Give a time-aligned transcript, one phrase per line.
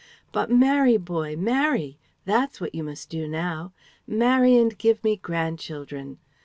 [0.31, 1.99] But marry, boy, marry.
[2.25, 3.71] That's what you must do now.
[4.07, 6.17] Marry and give me grandchildren."